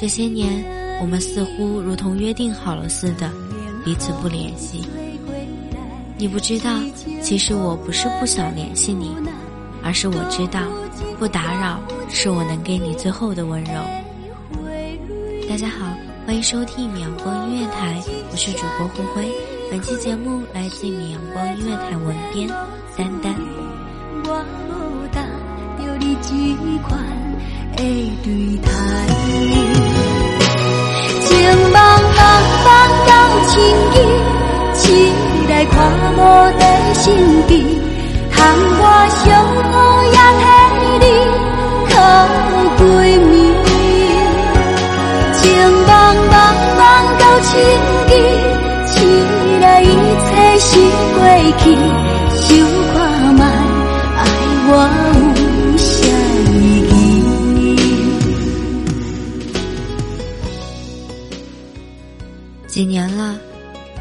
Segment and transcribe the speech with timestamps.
[0.00, 0.64] 这些年，
[1.02, 3.30] 我们似乎如同约定好了似的，
[3.84, 4.88] 彼此不联系。
[6.16, 6.70] 你不知道，
[7.20, 9.14] 其实我不是不想联系你，
[9.82, 10.62] 而是我知道，
[11.18, 11.78] 不打扰
[12.08, 13.72] 是我能给你最后的温柔。
[15.46, 18.00] 大家好，欢迎收听米阳光音乐台，
[18.32, 19.30] 我是主播灰灰。
[19.70, 22.48] 本期节目来自米阳光音乐台文编
[22.96, 23.34] 丹丹。
[31.50, 31.76] 茫
[32.16, 32.20] 茫
[32.64, 32.68] 茫
[33.06, 33.10] 到
[33.48, 33.52] 情
[33.94, 33.96] 意，
[34.74, 34.82] 期
[35.48, 35.74] 待看
[36.16, 36.18] 无
[36.58, 36.62] 在
[36.94, 37.02] 心
[37.48, 37.52] 底，
[38.30, 38.82] 叹我
[39.24, 39.24] 相
[39.70, 39.74] 好
[40.04, 40.42] 也替
[41.00, 41.04] 你
[41.90, 41.92] 靠
[42.78, 42.82] 闺
[43.30, 43.32] 蜜。
[45.34, 45.42] 情。
[45.86, 45.92] 茫
[46.30, 46.32] 茫
[46.78, 46.80] 茫
[47.18, 47.50] 到情。
[48.10, 48.12] 意，
[48.86, 48.92] 期
[49.60, 49.84] 待一
[50.26, 50.28] 切
[50.58, 50.68] 是
[51.14, 51.18] 过
[51.58, 51.60] 去，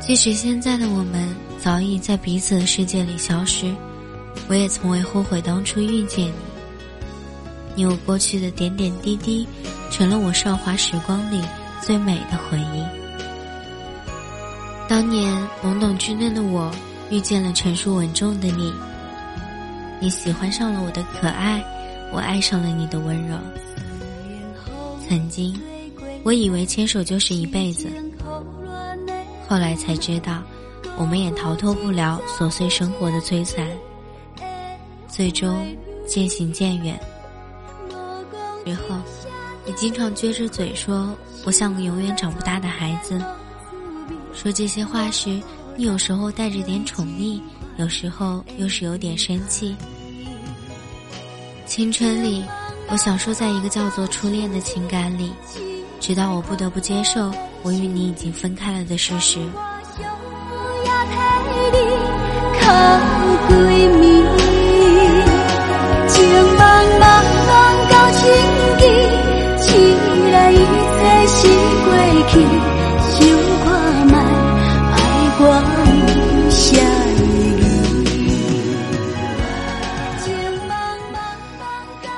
[0.10, 3.72] 即使现在的我们早已在彼此的世界里消失，
[4.48, 6.34] 我也从未后悔当初遇见你。
[7.76, 9.48] 你我过去的点点滴滴，
[9.92, 11.40] 成了我韶华时光里
[11.80, 12.84] 最美的回忆。
[14.90, 15.32] 当年
[15.64, 16.72] 懵懂稚嫩的我，
[17.12, 18.74] 遇见了成熟稳重的你。
[20.02, 21.64] 你喜欢上了我的可爱，
[22.12, 23.38] 我爱上了你的温柔。
[25.08, 25.56] 曾经，
[26.24, 27.88] 我以为牵手就是一辈子。
[29.50, 30.44] 后来才知道，
[30.96, 33.68] 我们也逃脱不了琐碎生活的摧残，
[35.08, 37.00] 最终渐行渐远。
[38.64, 38.96] 之后，
[39.66, 43.20] 你经常撅着嘴说：“我像个永远长不大的孩子。”
[44.36, 45.42] 说这些话时，
[45.76, 47.42] 你有时候带着点宠溺，
[47.78, 49.76] 有时候又是有点生气。
[51.66, 52.46] 青春里，
[52.90, 55.32] 我享受在一个叫做初恋的情感里，
[56.00, 57.34] 直到我不得不接受。
[57.62, 59.40] 我与你已经分开了的事实。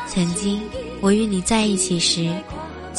[0.07, 0.61] 曾经，
[0.99, 2.29] 我与你在一起时。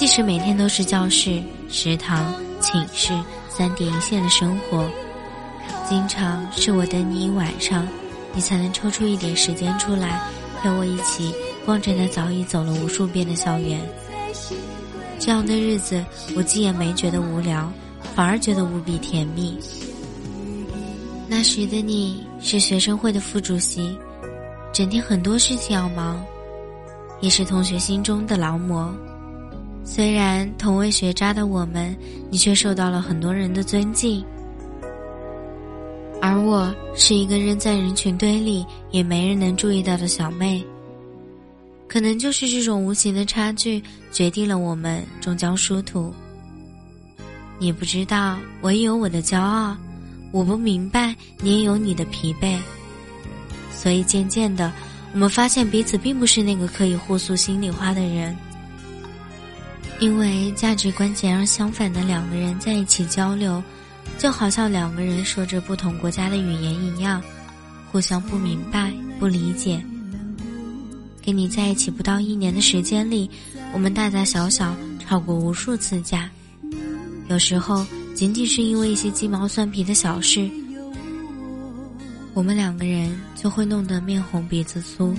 [0.02, 3.12] 即使每天都是教室、食堂、寝室
[3.48, 4.90] 三点一线的生活，
[5.88, 7.86] 经常是我等你一晚上，
[8.34, 10.20] 你才能抽出一点时间出来
[10.60, 11.32] 陪我一起
[11.64, 13.80] 逛着那早已走了无数遍的校园。
[15.20, 17.72] 这样的日子，我竟也没觉得无聊，
[18.12, 19.56] 反而觉得无比甜蜜。
[21.28, 23.96] 那时的你是学生会的副主席，
[24.72, 26.20] 整天很多事情要忙，
[27.20, 28.92] 也是同学心中的劳模。
[29.84, 31.96] 虽然同为学渣的我们，
[32.30, 34.24] 你却受到了很多人的尊敬，
[36.20, 40.64] 而我是一个扔在人群堆里也没人能注意到的小妹。
[41.88, 46.14] 可能就是这种无形的差距，决定了我们终将殊途。
[47.58, 49.76] 你不知道，我也有我的骄傲；
[50.30, 52.56] 我不明白，你也有你的疲惫。
[53.70, 54.72] 所以渐渐的，
[55.12, 58.34] 我们发现彼此并不是那个可以互诉心里话的人。
[60.02, 63.62] 因为价值观截然相反的两个人在一起交流，
[64.18, 67.22] 就好像两个人说着不同国家的语言一样，
[67.88, 69.80] 互相不明白、不理解。
[71.24, 73.30] 跟你在一起不到一年的时间里，
[73.72, 76.28] 我们大大小小吵过无数次架，
[77.28, 80.50] 有时候仅仅是因为一些鸡毛蒜皮的小事，
[82.34, 85.14] 我们两个人就会弄得面红鼻子粗。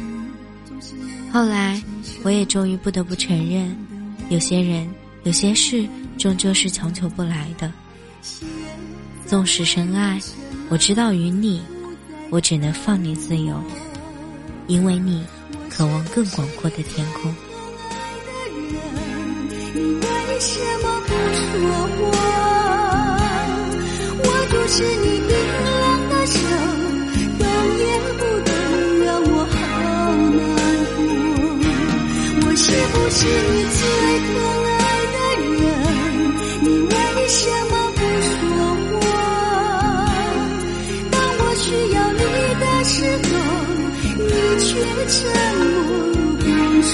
[1.31, 1.81] 后来，
[2.24, 3.74] 我也终于不得不承认，
[4.30, 4.90] 有些人、
[5.24, 5.88] 有些事
[6.18, 7.72] 终究是强求不来的。
[9.25, 10.20] 纵使深爱，
[10.70, 11.62] 我知道与你，
[12.30, 13.62] 我只能放你自由，
[14.68, 15.24] 因为你。
[15.75, 17.36] 渴望更广阔的天空。
[19.74, 21.52] 你为什么不说
[21.98, 22.14] 话？
[24.20, 25.12] 我就是你
[33.09, 33.81] 是不是你最
[34.29, 34.79] 可爱
[35.13, 35.17] 的
[35.51, 35.61] 人？
[36.61, 36.94] 你为
[37.27, 38.31] 什么不说
[39.00, 39.03] 话？
[41.11, 42.19] 当我需要你
[42.59, 42.95] 的时
[43.27, 43.31] 候，
[44.17, 44.31] 你
[44.63, 44.69] 却
[45.07, 45.15] 沉
[45.57, 45.71] 默
[46.38, 46.44] 不
[46.81, 46.91] 说。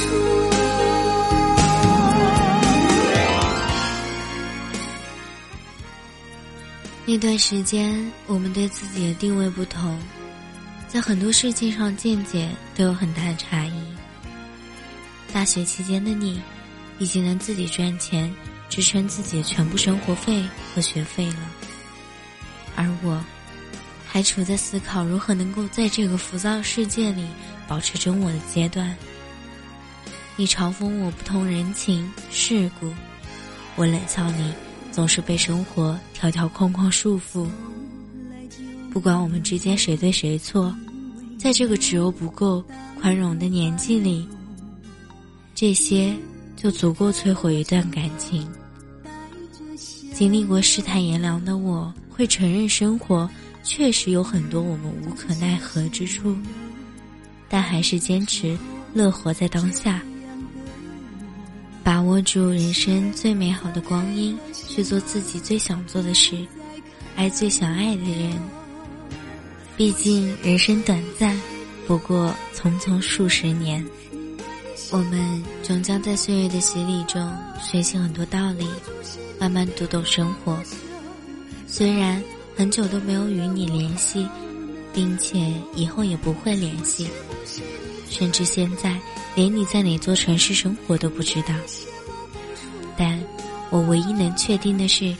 [7.05, 9.97] 那段时间，我们对自己的定位不同，
[10.87, 13.78] 在很多事情上见解都有很大的差异。
[15.31, 16.41] 大学期间的你，
[16.97, 18.33] 已经能自己赚钱，
[18.69, 20.43] 支撑自己的全部生活费
[20.73, 21.51] 和学费了，
[22.75, 23.23] 而我，
[24.05, 27.25] 还处在思考如何能够在这个浮躁世界里
[27.67, 28.95] 保持真我的阶段。
[30.35, 32.93] 你嘲讽我不通人情世故，
[33.75, 34.53] 我冷笑你。
[34.91, 37.47] 总是被生活条条框框束缚。
[38.91, 40.75] 不管我们之间谁对谁错，
[41.37, 42.61] 在这个只有不够
[42.99, 44.27] 宽容的年纪里，
[45.59, 46.15] 这些
[46.55, 48.47] 就足够摧毁一段感情。
[50.13, 53.29] 经历过世态炎凉的我，会承认生活
[53.61, 56.33] 确实有很多我们无可奈何之处，
[57.49, 58.57] 但还是坚持
[58.93, 60.01] 乐活在当下。
[61.83, 66.37] 把握住人生最美好的光阴，去做自己最想做的事，
[67.17, 68.31] 爱最想爱的人。
[69.75, 71.37] 毕竟人生短暂，
[71.85, 73.85] 不过匆匆数十年。
[74.91, 77.31] 我们终将在岁月的洗礼中
[77.61, 78.67] 学习很多道理，
[79.39, 80.57] 慢慢读懂生活。
[81.67, 82.21] 虽然
[82.55, 84.27] 很久都没有与你联系，
[84.91, 87.07] 并且以后也不会联系，
[88.09, 88.99] 甚至现在。
[89.35, 91.53] 连你在哪座城市生活都不知道，
[92.97, 93.17] 但
[93.69, 95.15] 我唯一能确定的是，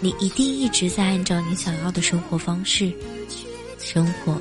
[0.00, 2.92] 你一定一直在按照你想要的生活方式
[3.78, 4.40] 生活。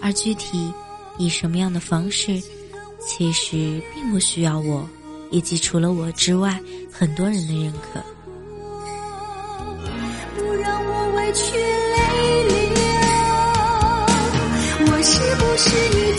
[0.00, 0.72] 而具体
[1.18, 2.40] 以什么样的方式，
[3.06, 4.88] 其实并不需要我，
[5.30, 6.58] 以及除了我之外
[6.90, 8.00] 很多人的认可。
[10.36, 11.98] 不让我委屈泪
[12.48, 12.82] 流，
[14.86, 16.11] 我是不是你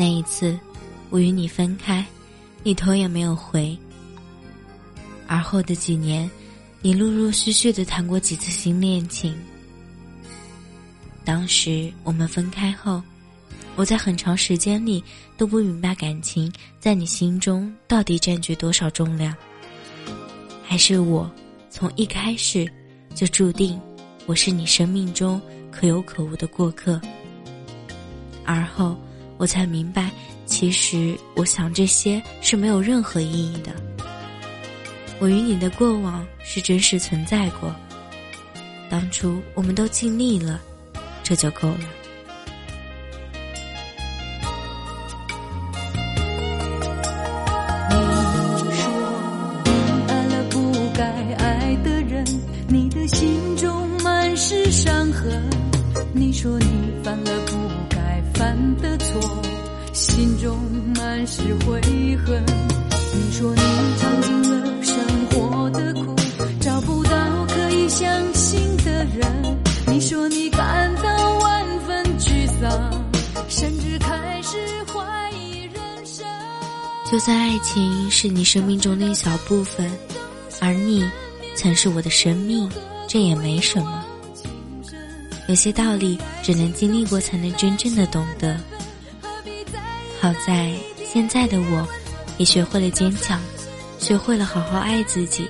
[0.00, 0.58] 那一次，
[1.10, 2.02] 我与你分开，
[2.62, 3.76] 你头也没有回。
[5.26, 6.30] 而后的几年，
[6.80, 9.36] 你陆陆续续的谈过几次新恋情。
[11.22, 13.02] 当时我们分开后，
[13.76, 15.04] 我在很长时间里
[15.36, 19.36] 都不明白感情在你心中到底占据多少重量。
[20.64, 21.30] 还是我
[21.68, 22.66] 从一开始
[23.14, 23.78] 就注定
[24.24, 25.38] 我是你生命中
[25.70, 26.98] 可有可无的过客。
[28.46, 28.96] 而后。
[29.40, 30.10] 我才明白，
[30.44, 33.72] 其实我想这些是没有任何意义的。
[35.18, 37.74] 我与你的过往是真实存在过，
[38.90, 40.60] 当初我们都尽力了，
[41.22, 41.99] 这就够了。
[60.40, 60.58] 中
[60.96, 61.78] 满是悔
[62.24, 62.42] 恨。
[63.12, 63.60] 你说你
[63.98, 66.16] 尝尽了生活的苦，
[66.60, 67.10] 找不到
[67.46, 69.58] 可以相信的人。
[69.86, 73.04] 你说你感到万分沮丧，
[73.50, 74.56] 甚至开始
[74.86, 76.26] 怀疑人生。
[77.10, 79.90] 就算爱情是你生命中的一小部分，
[80.62, 81.06] 而你
[81.54, 82.66] 曾是我的生命，
[83.06, 84.02] 这也没什么。
[85.48, 88.58] 有些道理只能经历过才能真正的懂得。
[90.20, 90.70] 好在
[91.02, 91.88] 现在的我，
[92.36, 93.40] 也学会了坚强，
[93.98, 95.48] 学会了好好爱自己。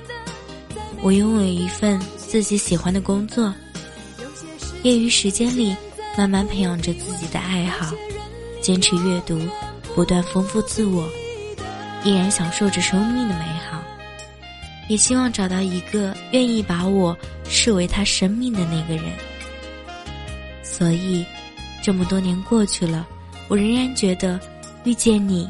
[1.01, 3.53] 我拥有一份自己喜欢的工作，
[4.83, 5.75] 业余时间里
[6.17, 7.93] 慢慢培养着自己的爱好，
[8.61, 9.37] 坚持阅读，
[9.93, 11.05] 不断丰富自我，
[12.05, 13.83] 依然享受着生命的美好。
[14.87, 17.17] 也希望找到一个愿意把我
[17.49, 19.11] 视为他生命的那个人。
[20.63, 21.25] 所以，
[21.83, 23.05] 这么多年过去了，
[23.49, 24.39] 我仍然觉得
[24.83, 25.47] 遇见你，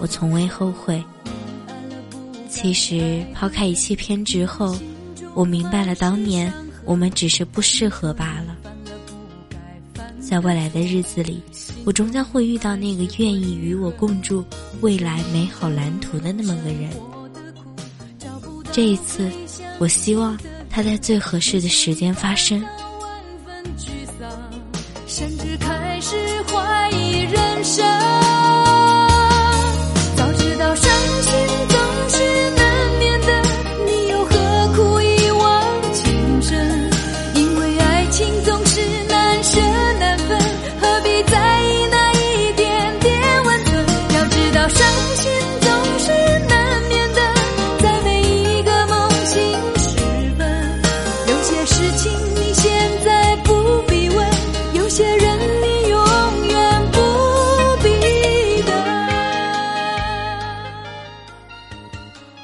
[0.00, 1.02] 我从未后悔。
[2.48, 4.76] 其实，抛开一切偏执后，
[5.34, 6.52] 我明白了，当年
[6.84, 8.56] 我们只是不适合罢了。
[10.20, 11.40] 在未来的日子里，
[11.84, 14.44] 我终将会遇到那个愿意与我共筑
[14.80, 16.90] 未来美好蓝图的那么个人。
[18.72, 19.30] 这一次，
[19.78, 20.36] 我希望
[20.68, 22.64] 他在最合适的时间发生。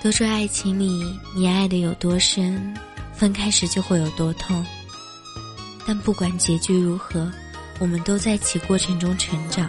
[0.02, 2.75] 都说爱情里你爱的有多深，
[3.12, 4.64] 分开时就会有多痛。
[5.87, 7.31] 但不管结局如何，
[7.81, 9.69] 我们都在其过程中成长。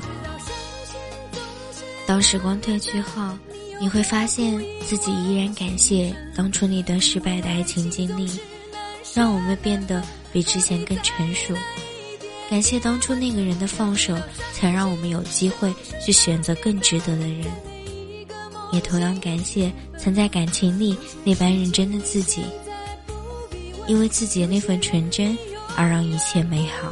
[2.06, 3.38] 当时光褪去后，
[3.82, 8.40] 你会发现自己依然感谢当初那段失败的爱情经历，
[9.16, 11.56] 让我们变得比之前更成熟。
[12.50, 14.16] 感谢当初那个人的放手，
[14.54, 17.46] 才让我们有机会去选择更值得的人。
[18.72, 22.44] 也同样感谢曾在感情里那般认真的自己，
[23.88, 25.38] 因为自己的那份纯真，
[25.76, 26.92] 而让一切美好。